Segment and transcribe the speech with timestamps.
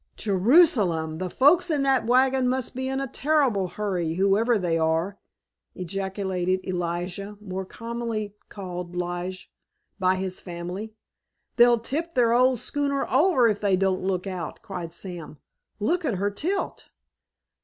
[0.17, 1.19] "Jerusalem!
[1.19, 5.19] the folks in that wagon must be in a terrible hurry, whoever they are!"
[5.75, 9.51] ejaculated Elijah, more commonly called "Lige"
[9.99, 10.95] by his family.
[11.57, 15.37] "They'll tip their old schooner over if they don't look out!" cried Sam.
[15.79, 16.89] "Look at her tilt!"